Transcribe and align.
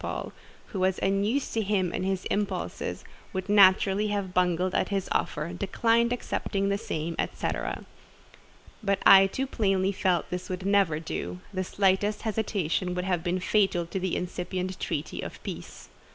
Paul, 0.03 0.33
who 0.69 0.79
was 0.79 0.97
unused 1.03 1.53
to 1.53 1.61
him 1.61 1.91
and 1.93 2.03
his 2.03 2.25
impulses, 2.31 3.03
would 3.33 3.47
naturally 3.47 4.07
have 4.07 4.33
bungled 4.33 4.73
at 4.73 4.89
this 4.89 5.07
offer—declined 5.11 6.11
accepting 6.11 6.69
the 6.69 6.77
same—et 6.79 7.37
cetera. 7.37 7.85
But 8.81 8.97
I 9.05 9.27
too 9.27 9.45
plainly 9.45 9.91
felt 9.91 10.27
this 10.31 10.49
would 10.49 10.65
never 10.65 10.99
do: 10.99 11.41
the 11.53 11.63
slightest 11.63 12.23
hesitation 12.23 12.95
would 12.95 13.05
have 13.05 13.23
been 13.23 13.39
fatal 13.39 13.85
to 13.85 13.99
the 13.99 14.15
incipient 14.15 14.79
treaty 14.79 15.21
of 15.21 15.37
peace. 15.43 15.89